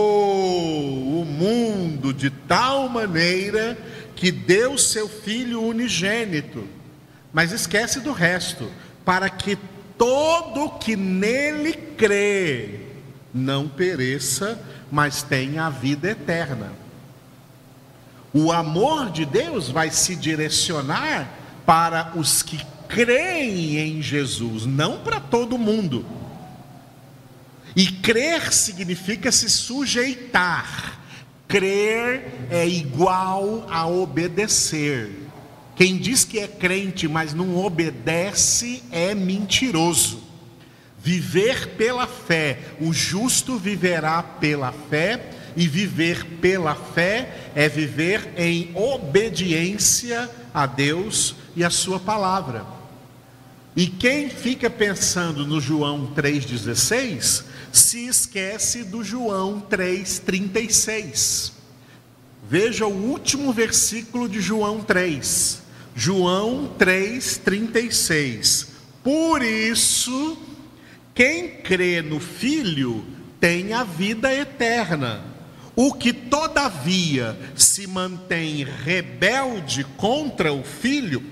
o 1.21 1.26
mundo 1.26 2.14
de 2.14 2.31
tal 2.31 2.88
maneira 2.88 3.76
que 4.23 4.31
deu 4.31 4.79
seu 4.79 5.09
Filho 5.09 5.61
unigênito, 5.61 6.64
mas 7.33 7.51
esquece 7.51 7.99
do 7.99 8.12
resto, 8.12 8.70
para 9.05 9.29
que 9.29 9.59
todo 9.99 10.79
que 10.79 10.94
nele 10.94 11.73
crê 11.73 12.83
não 13.35 13.68
pereça, 13.68 14.62
mas 14.92 15.25
tenha 15.25 15.66
a 15.66 15.70
vida 15.70 16.09
eterna. 16.09 16.70
O 18.33 18.53
amor 18.53 19.11
de 19.11 19.27
Deus 19.27 19.68
vai 19.68 19.90
se 19.90 20.14
direcionar 20.14 21.29
para 21.66 22.12
os 22.14 22.44
que 22.44 22.64
creem 22.88 23.77
em 23.79 24.01
Jesus, 24.01 24.66
não 24.66 25.01
para 25.01 25.18
todo 25.18 25.59
mundo. 25.59 26.07
E 27.75 27.88
crer 27.88 28.53
significa 28.53 29.33
se 29.33 29.51
sujeitar. 29.51 31.02
Crer 31.53 32.47
é 32.51 32.67
igual 32.67 33.67
a 33.69 33.87
obedecer. 33.87 35.11
Quem 35.77 35.99
diz 35.99 36.25
que 36.25 36.38
é 36.38 36.49
crente, 36.49 37.07
mas 37.07 37.35
não 37.35 37.59
obedece, 37.59 38.83
é 38.91 39.15
mentiroso. 39.15 40.23
Viver 40.99 41.77
pela 41.77 42.07
fé, 42.07 42.59
o 42.81 42.91
justo 42.91 43.59
viverá 43.59 44.23
pela 44.23 44.73
fé 44.73 45.29
e 45.55 45.69
viver 45.69 46.25
pela 46.41 46.75
fé 46.75 47.51
é 47.55 47.69
viver 47.69 48.33
em 48.38 48.71
obediência 48.75 50.31
a 50.55 50.65
Deus 50.65 51.35
e 51.55 51.62
a 51.62 51.69
Sua 51.69 52.01
palavra. 52.01 52.65
E 53.75 53.87
quem 53.87 54.29
fica 54.29 54.69
pensando 54.69 55.47
no 55.47 55.59
João 55.61 56.13
3,16 56.15 57.45
se 57.73 58.07
esquece 58.07 58.85
do 58.85 59.03
João 59.03 59.63
3,36. 59.71 61.53
Veja 62.49 62.87
o 62.87 62.93
último 62.93 63.51
versículo 63.53 64.29
de 64.29 64.43
João 64.43 64.83
3. 64.83 65.63
João 65.95 66.75
3,36. 66.79 68.69
Por 69.03 69.43
isso, 69.43 70.37
quem 71.15 71.49
crê 71.63 72.03
no 72.03 72.21
Filho 72.21 73.05
tem 73.41 73.73
a 73.73 73.85
vida 73.85 74.33
eterna. 74.33 75.25
O 75.75 75.95
que 75.95 76.13
todavia 76.13 77.39
se 77.57 77.87
mantém 77.87 78.63
rebelde 78.65 79.85
contra 79.97 80.53
o 80.53 80.63
filho, 80.63 81.23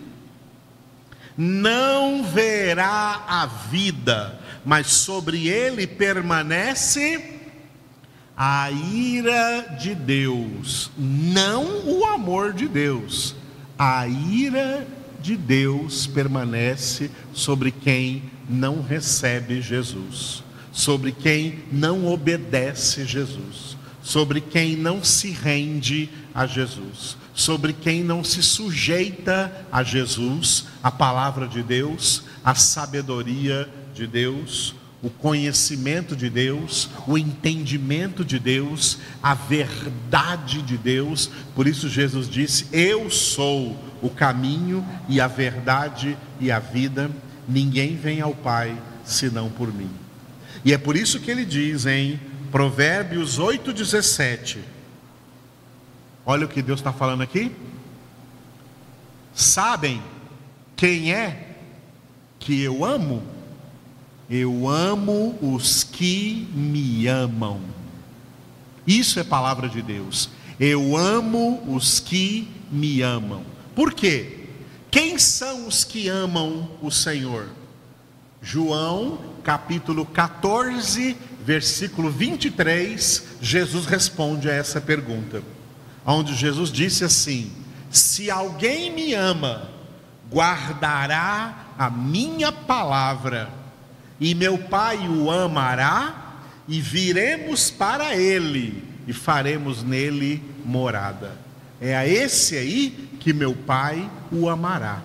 não 1.43 2.23
verá 2.23 3.25
a 3.27 3.47
vida, 3.47 4.39
mas 4.63 4.89
sobre 4.89 5.49
ele 5.49 5.87
permanece 5.87 7.41
a 8.37 8.71
ira 8.71 9.75
de 9.81 9.95
Deus, 9.95 10.91
não 10.99 11.65
o 11.87 12.05
amor 12.05 12.53
de 12.53 12.69
Deus. 12.69 13.35
A 13.79 14.07
ira 14.07 14.87
de 15.23 15.35
Deus 15.35 16.07
permanece 16.07 17.11
sobre 17.33 17.71
quem 17.71 18.25
não 18.47 18.83
recebe 18.83 19.63
Jesus, 19.63 20.45
sobre 20.71 21.11
quem 21.11 21.65
não 21.73 22.07
obedece 22.07 23.07
Jesus 23.07 23.80
sobre 24.03 24.41
quem 24.41 24.77
não 24.77 25.05
se 25.05 25.31
rende 25.31 26.09
a 26.35 26.47
Jesus, 26.47 27.17
sobre 27.35 27.73
quem 27.73 28.03
não 28.03 28.25
se 28.25 28.43
sujeita 28.43 29.67
a 29.71 29.83
Jesus, 29.83 30.67
a 30.83 30.91
palavra 30.91 31.47
de 31.47 31.63
Deus, 31.63 32.23
a 32.45 32.55
sabedoria 32.55 33.69
de 33.95 34.07
Deus, 34.07 34.75
o 35.03 35.09
conhecimento 35.09 36.15
de 36.15 36.29
Deus, 36.29 36.91
o 37.07 37.17
entendimento 37.17 38.25
de 38.25 38.39
Deus, 38.39 38.99
a 39.23 39.35
verdade 39.35 40.63
de 40.63 40.77
Deus. 40.77 41.31
Por 41.55 41.67
isso 41.67 41.89
Jesus 41.89 42.29
disse: 42.29 42.67
Eu 42.73 43.11
sou 43.11 43.77
o 44.03 44.11
caminho 44.11 44.87
e 45.09 45.21
a 45.21 45.27
verdade 45.27 46.17
e 46.39 46.51
a 46.51 46.59
vida. 46.59 47.11
Ninguém 47.49 47.97
vem 47.97 48.21
ao 48.21 48.35
Pai 48.35 48.77
senão 49.05 49.49
por 49.49 49.73
mim. 49.73 49.91
E 50.65 50.73
é 50.73 50.79
por 50.79 50.97
isso 50.97 51.19
que 51.19 51.31
ele 51.31 51.45
diz 51.45 51.87
em 51.87 52.21
Provérbios 52.51 53.39
8,17. 53.39 54.59
Olha 56.27 56.47
o 56.47 56.49
que 56.49 56.63
Deus 56.63 56.81
está 56.81 56.93
falando 56.93 57.23
aqui. 57.23 57.53
Sabem 59.33 60.03
quem 60.77 61.13
é 61.13 61.57
que 62.39 62.61
eu 62.63 62.85
amo? 62.85 63.23
Eu 64.29 64.69
amo 64.69 65.39
os 65.41 65.85
que 65.85 66.49
me 66.55 67.07
amam. 67.07 67.61
Isso 68.87 69.21
é 69.21 69.25
palavra 69.25 69.69
de 69.69 69.83
Deus. 69.83 70.31
Eu 70.59 70.97
amo 70.97 71.63
os 71.73 72.01
que 72.01 72.49
me 72.71 73.03
amam. 73.03 73.45
Por 73.75 73.93
quê? 73.93 74.47
Quem 74.91 75.19
são 75.19 75.67
os 75.67 75.85
que 75.85 76.09
amam 76.09 76.69
o 76.83 76.91
Senhor? 76.91 77.49
João, 78.43 79.19
capítulo 79.45 80.05
14, 80.07 81.17
versículo 81.51 82.13
23, 82.13 83.25
Jesus 83.43 83.85
responde 83.85 84.49
a 84.49 84.53
essa 84.53 84.81
pergunta. 84.81 85.43
Onde 86.07 86.33
Jesus 86.37 86.71
disse 86.71 87.03
assim: 87.03 87.51
Se 87.91 88.31
alguém 88.31 88.93
me 88.93 89.15
ama, 89.15 89.69
guardará 90.33 91.75
a 91.77 91.91
minha 91.91 92.53
palavra, 92.53 93.51
e 94.21 94.33
meu 94.33 94.59
Pai 94.59 95.09
o 95.09 95.29
amará, 95.29 96.37
e 96.69 96.81
viremos 96.81 97.69
para 97.69 98.15
ele 98.15 98.85
e 99.09 99.13
faremos 99.13 99.83
nele 99.83 100.41
morada. 100.65 101.33
É 101.81 101.97
a 101.97 102.07
esse 102.07 102.57
aí 102.57 103.11
que 103.19 103.33
meu 103.33 103.55
Pai 103.57 104.09
o 104.31 104.49
amará. 104.49 105.03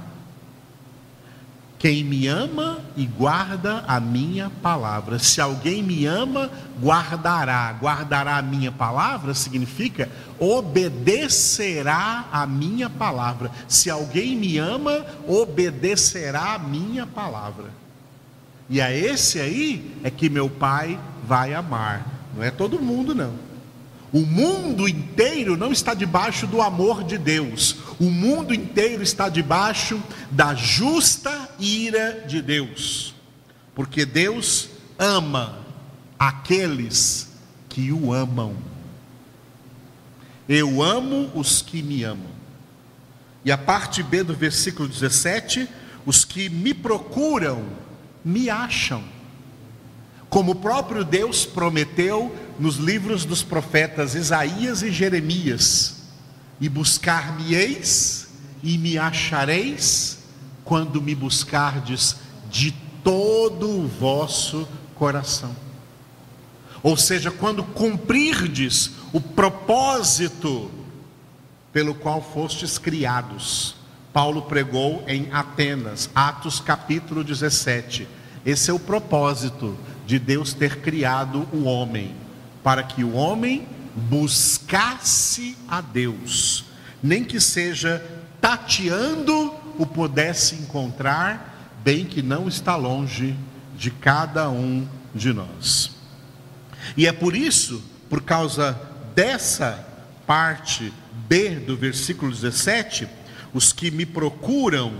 Quem 1.85 2.03
me 2.03 2.25
ama 2.25 2.79
e 2.97 3.05
guarda 3.05 3.83
a 3.87 3.99
minha 3.99 4.49
palavra. 4.49 5.19
Se 5.19 5.39
alguém 5.39 5.83
me 5.83 6.03
ama, 6.07 6.49
guardará. 6.81 7.77
Guardará 7.79 8.37
a 8.37 8.41
minha 8.41 8.71
palavra 8.71 9.35
significa 9.35 10.09
obedecerá 10.39 12.25
a 12.31 12.47
minha 12.47 12.89
palavra. 12.89 13.51
Se 13.67 13.87
alguém 13.87 14.35
me 14.35 14.57
ama, 14.57 15.05
obedecerá 15.27 16.55
a 16.55 16.57
minha 16.57 17.05
palavra. 17.05 17.65
E 18.67 18.81
a 18.81 18.91
esse 18.91 19.39
aí 19.39 19.95
é 20.03 20.09
que 20.09 20.27
meu 20.27 20.49
pai 20.49 20.99
vai 21.23 21.53
amar. 21.53 22.03
Não 22.35 22.41
é 22.41 22.49
todo 22.49 22.81
mundo, 22.81 23.13
não. 23.13 23.35
O 24.15 24.25
mundo 24.25 24.87
inteiro 24.87 25.57
não 25.57 25.73
está 25.73 25.93
debaixo 25.93 26.47
do 26.47 26.61
amor 26.61 27.03
de 27.03 27.17
Deus. 27.17 27.75
O 27.99 28.05
mundo 28.05 28.53
inteiro 28.53 29.03
está 29.03 29.27
debaixo 29.27 30.01
da 30.31 30.55
justa 30.55 31.49
ira 31.59 32.23
de 32.25 32.41
Deus. 32.41 33.13
Porque 33.75 34.05
Deus 34.05 34.69
ama 34.97 35.59
aqueles 36.17 37.29
que 37.67 37.91
o 37.91 38.13
amam. 38.13 38.55
Eu 40.47 40.81
amo 40.81 41.29
os 41.35 41.61
que 41.61 41.83
me 41.83 42.01
amam. 42.05 42.31
E 43.43 43.51
a 43.51 43.57
parte 43.57 44.01
B 44.01 44.23
do 44.23 44.33
versículo 44.33 44.87
17: 44.87 45.67
os 46.05 46.23
que 46.23 46.47
me 46.47 46.73
procuram, 46.73 47.65
me 48.23 48.49
acham. 48.49 49.03
Como 50.29 50.53
o 50.53 50.55
próprio 50.55 51.03
Deus 51.03 51.45
prometeu 51.45 52.33
nos 52.59 52.77
livros 52.77 53.25
dos 53.25 53.43
profetas 53.43 54.15
Isaías 54.15 54.81
e 54.81 54.91
Jeremias: 54.91 55.95
E 56.59 56.69
buscar-me-eis 56.69 58.27
e 58.63 58.77
me 58.77 58.97
achareis 58.97 60.19
quando 60.63 61.01
me 61.01 61.13
buscardes 61.13 62.15
de 62.49 62.71
todo 63.03 63.69
o 63.69 63.87
vosso 63.87 64.67
coração. 64.95 65.55
Ou 66.81 66.95
seja, 66.95 67.31
quando 67.31 67.63
cumprirdes 67.63 68.91
o 69.11 69.19
propósito 69.19 70.71
pelo 71.75 71.93
qual 71.93 72.21
fostes 72.21 72.77
criados. 72.77 73.75
Paulo 74.13 74.43
pregou 74.43 75.03
em 75.07 75.27
Atenas, 75.33 76.09
Atos 76.15 76.61
capítulo 76.61 77.21
17. 77.21 78.07
Esse 78.45 78.71
é 78.71 78.73
o 78.73 78.79
propósito 78.79 79.77
de 80.05 80.17
Deus 80.17 80.53
ter 80.53 80.77
criado 80.77 81.45
o 81.51 81.65
homem 81.65 82.15
para 82.65 82.81
que 82.81 83.03
o 83.03 83.13
homem 83.13 83.67
buscasse 83.95 85.55
a 85.67 85.81
Deus, 85.81 86.65
nem 87.01 87.23
que 87.23 87.39
seja 87.39 88.03
tateando 88.41 89.53
o 89.77 89.85
pudesse 89.85 90.55
encontrar, 90.55 91.77
bem 91.83 92.05
que 92.05 92.23
não 92.23 92.47
está 92.47 92.75
longe 92.75 93.35
de 93.77 93.91
cada 93.91 94.49
um 94.49 94.87
de 95.13 95.31
nós. 95.31 95.91
E 96.97 97.05
é 97.05 97.13
por 97.13 97.35
isso, 97.35 97.83
por 98.09 98.23
causa 98.23 98.75
dessa 99.13 99.87
parte 100.25 100.91
B 101.27 101.51
do 101.51 101.77
versículo 101.77 102.31
17, 102.31 103.07
os 103.53 103.71
que 103.71 103.91
me 103.91 104.07
procuram, 104.07 104.91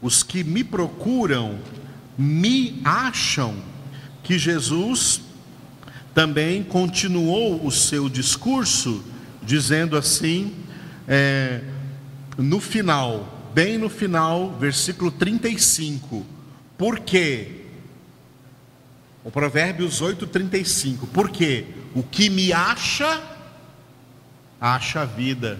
os 0.00 0.22
que 0.22 0.44
me 0.44 0.62
procuram, 0.62 1.58
me 2.16 2.80
acham 2.84 3.56
que 4.22 4.38
Jesus 4.38 5.31
também 6.14 6.62
continuou 6.62 7.64
o 7.64 7.70
seu 7.70 8.08
discurso, 8.08 9.04
dizendo 9.42 9.96
assim, 9.96 10.54
é, 11.08 11.62
no 12.36 12.60
final, 12.60 13.50
bem 13.54 13.78
no 13.78 13.88
final, 13.88 14.56
versículo 14.58 15.10
35, 15.10 16.24
porque, 16.76 17.62
o 19.24 19.30
Provérbios 19.30 20.00
8, 20.00 20.26
35, 20.26 21.06
porque 21.08 21.66
o 21.94 22.02
que 22.02 22.28
me 22.28 22.52
acha, 22.52 23.20
acha 24.60 25.02
a 25.02 25.04
vida. 25.04 25.58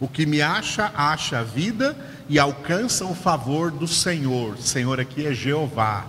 O 0.00 0.08
que 0.08 0.26
me 0.26 0.42
acha, 0.42 0.90
acha 0.96 1.38
a 1.38 1.42
vida 1.44 1.96
e 2.28 2.38
alcança 2.38 3.04
o 3.04 3.14
favor 3.14 3.70
do 3.70 3.86
Senhor. 3.86 4.58
Senhor 4.58 4.98
aqui 4.98 5.24
é 5.24 5.32
Jeová. 5.32 6.04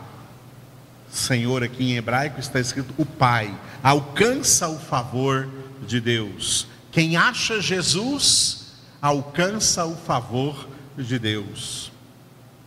Senhor 1.13 1.63
aqui 1.63 1.91
em 1.91 1.95
hebraico 1.95 2.39
está 2.39 2.59
escrito 2.59 2.91
o 2.97 3.05
Pai, 3.05 3.53
alcança 3.83 4.67
o 4.67 4.79
favor 4.79 5.47
de 5.85 6.01
Deus. 6.01 6.65
Quem 6.91 7.15
acha 7.15 7.61
Jesus, 7.61 8.73
alcança 8.99 9.85
o 9.85 9.95
favor 9.95 10.67
de 10.97 11.19
Deus. 11.19 11.91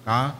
Tá? 0.04 0.35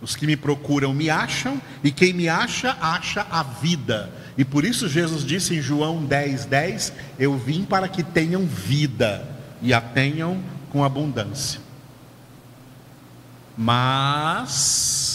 Os 0.00 0.16
que 0.16 0.26
me 0.26 0.34
procuram 0.34 0.94
me 0.94 1.10
acham, 1.10 1.60
e 1.84 1.92
quem 1.92 2.14
me 2.14 2.26
acha, 2.26 2.76
acha 2.80 3.26
a 3.30 3.42
vida. 3.42 4.10
E 4.38 4.46
por 4.46 4.64
isso 4.64 4.88
Jesus 4.88 5.22
disse 5.22 5.54
em 5.54 5.60
João 5.60 6.04
10, 6.06 6.46
10: 6.46 6.92
Eu 7.18 7.36
vim 7.36 7.64
para 7.64 7.86
que 7.86 8.02
tenham 8.02 8.46
vida 8.46 9.28
e 9.60 9.74
a 9.74 9.80
tenham 9.80 10.42
com 10.70 10.82
abundância. 10.82 11.60
Mas 13.56 15.11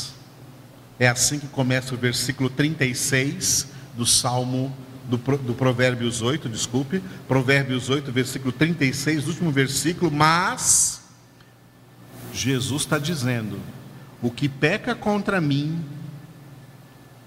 é 0.99 1.07
assim 1.07 1.39
que 1.39 1.47
começa 1.47 1.93
o 1.93 1.97
versículo 1.97 2.49
36 2.49 3.67
do 3.95 4.05
Salmo 4.05 4.75
do, 5.05 5.17
do 5.17 5.53
Provérbios 5.53 6.21
8, 6.21 6.49
desculpe, 6.49 7.01
Provérbios 7.27 7.89
8, 7.89 8.11
versículo 8.11 8.51
36, 8.51 9.27
último 9.27 9.51
versículo, 9.51 10.11
mas 10.11 11.01
Jesus 12.33 12.83
está 12.83 12.97
dizendo: 12.97 13.59
o 14.21 14.29
que 14.29 14.49
peca 14.49 14.93
contra 14.93 15.39
mim, 15.39 15.83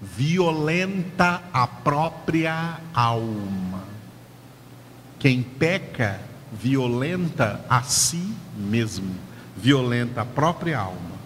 violenta 0.01 1.41
a 1.51 1.65
própria 1.65 2.79
alma. 2.93 3.83
Quem 5.19 5.41
peca, 5.41 6.19
violenta 6.51 7.63
a 7.69 7.83
si 7.83 8.33
mesmo, 8.55 9.15
violenta 9.55 10.21
a 10.21 10.25
própria 10.25 10.79
alma. 10.79 11.20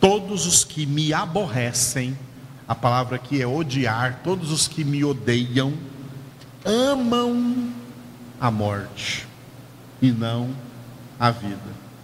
Todos 0.00 0.46
os 0.46 0.64
que 0.64 0.86
me 0.86 1.12
aborrecem, 1.12 2.18
a 2.66 2.74
palavra 2.74 3.16
aqui 3.16 3.42
é 3.42 3.46
odiar, 3.46 4.20
todos 4.24 4.50
os 4.50 4.66
que 4.66 4.82
me 4.82 5.04
odeiam, 5.04 5.74
amam 6.64 7.70
a 8.40 8.50
morte 8.50 9.26
e 10.00 10.10
não 10.10 10.48
a 11.18 11.30
vida. 11.30 11.58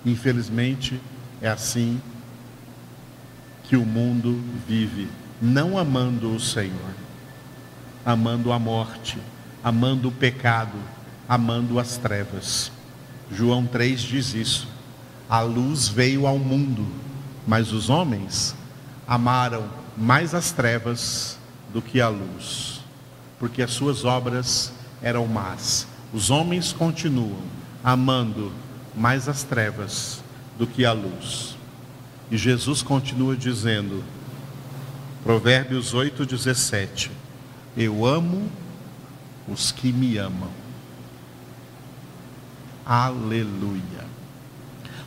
Infelizmente, 0.05 1.01
é 1.41 1.49
assim 1.49 1.99
que 3.65 3.77
o 3.77 3.87
mundo 3.87 4.43
vive, 4.69 5.09
não 5.41 5.79
amando 5.79 6.35
o 6.35 6.39
Senhor, 6.39 6.95
amando 8.05 8.53
a 8.53 8.59
morte, 8.59 9.19
amando 9.65 10.09
o 10.09 10.13
pecado, 10.13 10.77
amando 11.27 11.79
as 11.79 11.97
trevas. 11.97 12.71
João 13.33 13.67
3 13.67 14.01
diz 14.03 14.35
isso. 14.35 14.69
A 15.29 15.41
luz 15.41 15.89
veio 15.89 16.27
ao 16.27 16.39
mundo 16.39 16.87
mas 17.47 17.73
os 17.73 17.89
homens 17.89 18.55
amaram 19.07 19.69
mais 19.97 20.35
as 20.35 20.51
trevas 20.51 21.39
do 21.73 21.81
que 21.81 22.01
a 22.01 22.09
luz, 22.09 22.81
porque 23.39 23.63
as 23.63 23.71
suas 23.71 24.05
obras 24.05 24.73
eram 25.01 25.27
más. 25.27 25.87
Os 26.13 26.31
homens 26.31 26.73
continuam 26.73 27.41
amando 27.85 28.53
mais 28.95 29.29
as 29.29 29.43
trevas 29.43 30.23
do 30.59 30.67
que 30.67 30.85
a 30.85 30.93
luz. 30.93 31.57
E 32.31 32.37
Jesus 32.37 32.83
continua 32.83 33.37
dizendo, 33.37 34.03
Provérbios 35.23 35.95
8,17: 35.95 37.11
Eu 37.77 38.05
amo 38.05 38.51
os 39.47 39.71
que 39.71 39.93
me 39.93 40.17
amam. 40.19 40.51
Aleluia. 42.85 44.06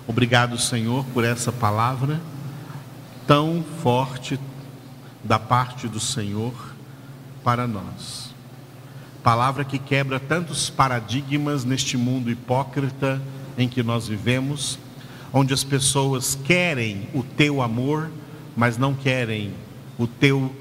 Obrigado, 0.09 0.57
Senhor, 0.57 1.05
por 1.13 1.23
essa 1.23 1.51
palavra 1.51 2.19
tão 3.27 3.63
forte 3.83 4.39
da 5.23 5.37
parte 5.37 5.87
do 5.87 5.99
Senhor 5.99 6.51
para 7.43 7.67
nós. 7.67 8.33
Palavra 9.21 9.63
que 9.63 9.77
quebra 9.77 10.19
tantos 10.19 10.67
paradigmas 10.67 11.63
neste 11.63 11.95
mundo 11.95 12.31
hipócrita 12.31 13.21
em 13.55 13.69
que 13.69 13.83
nós 13.83 14.07
vivemos, 14.07 14.79
onde 15.31 15.53
as 15.53 15.63
pessoas 15.63 16.33
querem 16.43 17.07
o 17.13 17.21
teu 17.21 17.61
amor, 17.61 18.09
mas 18.57 18.79
não 18.79 18.95
querem 18.95 19.53
o 19.95 20.07
teu 20.07 20.51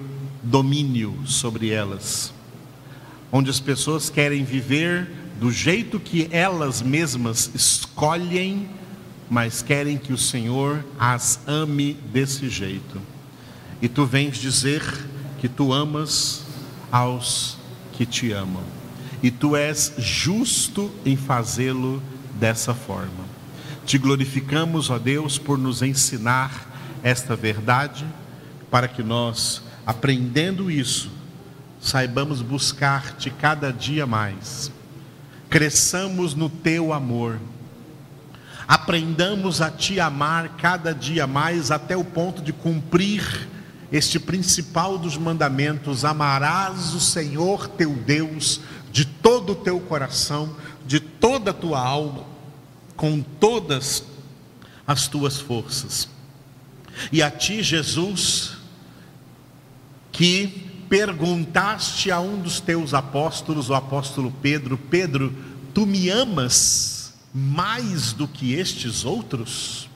domínio 0.43 1.23
sobre 1.25 1.71
elas. 1.71 2.35
Onde 3.33 3.49
as 3.49 3.61
pessoas 3.61 4.11
querem 4.11 4.45
viver 4.45 5.11
do 5.41 5.51
jeito 5.51 5.99
que 5.99 6.29
elas 6.31 6.83
mesmas 6.83 7.51
escolhem 7.55 8.69
mas 9.31 9.63
querem 9.63 9.99
que 9.99 10.13
o 10.13 10.19
Senhor 10.19 10.85
as 10.99 11.41
ame 11.47 11.95
desse 11.95 12.49
jeito. 12.49 13.01
E 13.81 13.89
tu 13.89 14.05
vens 14.07 14.39
dizer 14.39 14.83
que 15.39 15.49
tu 15.49 15.73
amas 15.73 16.45
aos 16.91 17.59
que 17.93 18.07
te 18.07 18.33
amam. 18.33 18.65
E 19.23 19.31
tu 19.31 19.57
és 19.57 19.93
justo 19.99 20.91
em 21.05 21.17
fazê-lo 21.17 22.03
dessa 22.39 22.75
forma. 22.75 23.29
Te 23.85 23.99
glorificamos, 23.99 24.91
ó 24.91 24.99
Deus, 24.99 25.39
por 25.39 25.59
nos 25.59 25.83
ensinar 25.83 26.99
esta 27.03 27.35
verdade, 27.35 28.07
para 28.71 28.87
que 28.87 29.03
nós, 29.03 29.63
aprendendo 29.87 30.71
isso, 30.71 31.11
saibamos 31.81 32.43
buscar-te 32.43 33.31
cada 33.31 33.73
dia 33.73 34.07
mais, 34.07 34.71
cresçamos 35.49 36.35
no 36.35 36.51
teu 36.51 36.93
amor, 36.93 37.39
aprendamos 38.69 39.63
a 39.63 39.71
te 39.71 39.99
amar 39.99 40.57
cada 40.59 40.95
dia 40.95 41.27
mais, 41.27 41.71
até 41.71 41.97
o 41.97 42.05
ponto 42.05 42.43
de 42.43 42.53
cumprir 42.53 43.49
este 43.91 44.21
principal 44.21 44.99
dos 44.99 45.17
mandamentos: 45.17 46.05
amarás 46.05 46.93
o 46.93 47.01
Senhor 47.01 47.67
teu 47.67 47.95
Deus 47.95 48.61
de 48.93 49.07
todo 49.07 49.53
o 49.53 49.57
teu 49.57 49.81
coração, 49.81 50.55
de 50.87 51.01
toda 51.01 51.51
a 51.51 51.55
tua 51.55 51.81
alma, 51.81 52.25
com 52.95 53.23
todas 53.23 54.05
as 54.87 55.09
tuas 55.09 55.41
forças. 55.41 56.07
E 57.11 57.23
a 57.23 57.31
ti, 57.31 57.63
Jesus, 57.63 58.53
que 60.13 60.69
perguntaste 60.91 62.11
a 62.11 62.21
um 62.21 62.39
dos 62.39 62.61
teus 62.61 62.93
apóstolos, 62.93 63.71
o 63.71 63.75
apóstolo 63.75 64.31
Pedro: 64.43 64.77
Pedro, 64.77 65.35
tu 65.73 65.87
me 65.87 66.11
amas 66.11 66.98
mais 67.35 68.13
do 68.13 68.27
que 68.27 68.55
estes 68.55 69.05
outros? 69.05 69.89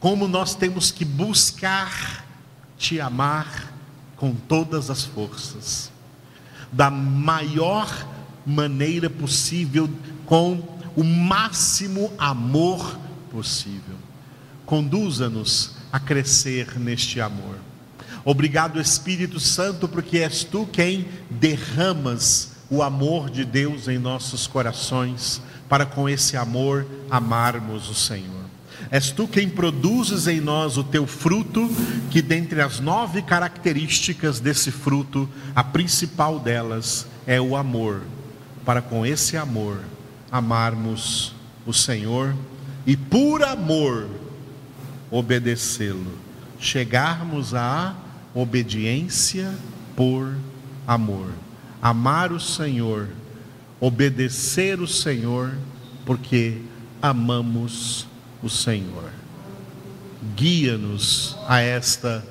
Como 0.00 0.28
nós 0.28 0.54
temos 0.54 0.90
que 0.90 1.04
buscar 1.04 2.24
te 2.78 3.00
amar 3.00 3.72
com 4.16 4.34
todas 4.34 4.90
as 4.90 5.04
forças, 5.04 5.90
da 6.72 6.90
maior 6.90 7.88
maneira 8.44 9.10
possível, 9.10 9.90
com 10.24 10.62
o 10.96 11.04
máximo 11.04 12.12
amor 12.18 12.98
possível. 13.30 13.96
Conduza-nos 14.64 15.72
a 15.92 16.00
crescer 16.00 16.78
neste 16.78 17.20
amor. 17.20 17.58
Obrigado, 18.24 18.80
Espírito 18.80 19.38
Santo, 19.38 19.86
porque 19.86 20.18
és 20.18 20.42
tu 20.42 20.66
quem 20.66 21.06
derramas 21.30 22.55
o 22.68 22.82
amor 22.82 23.30
de 23.30 23.44
Deus 23.44 23.88
em 23.88 23.98
nossos 23.98 24.46
corações, 24.46 25.40
para 25.68 25.86
com 25.86 26.08
esse 26.08 26.36
amor 26.36 26.86
amarmos 27.10 27.88
o 27.88 27.94
Senhor. 27.94 28.46
És 28.90 29.10
tu 29.10 29.26
quem 29.26 29.48
produzes 29.48 30.26
em 30.26 30.40
nós 30.40 30.76
o 30.76 30.84
teu 30.84 31.06
fruto, 31.06 31.68
que 32.10 32.22
dentre 32.22 32.60
as 32.60 32.78
nove 32.78 33.22
características 33.22 34.38
desse 34.38 34.70
fruto, 34.70 35.28
a 35.54 35.64
principal 35.64 36.38
delas 36.38 37.06
é 37.26 37.40
o 37.40 37.56
amor, 37.56 38.02
para 38.64 38.82
com 38.82 39.04
esse 39.04 39.36
amor 39.36 39.80
amarmos 40.30 41.34
o 41.66 41.72
Senhor 41.72 42.34
e 42.86 42.96
por 42.96 43.42
amor 43.42 44.08
obedecê-lo, 45.10 46.12
chegarmos 46.58 47.54
à 47.54 47.94
obediência 48.34 49.52
por 49.96 50.36
amor. 50.86 51.45
Amar 51.86 52.32
o 52.32 52.40
Senhor, 52.40 53.08
obedecer 53.78 54.80
o 54.80 54.88
Senhor, 54.88 55.56
porque 56.04 56.60
amamos 57.00 58.08
o 58.42 58.50
Senhor. 58.50 59.12
Guia-nos 60.34 61.36
a 61.46 61.60
esta 61.60 62.26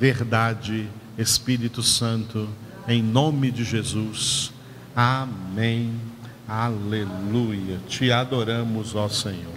verdade, 0.00 0.88
Espírito 1.18 1.82
Santo, 1.82 2.48
em 2.88 3.02
nome 3.02 3.50
de 3.50 3.62
Jesus. 3.62 4.50
Amém. 4.96 5.92
Aleluia. 6.48 7.78
Te 7.86 8.10
adoramos, 8.10 8.94
ó 8.94 9.06
Senhor. 9.06 9.52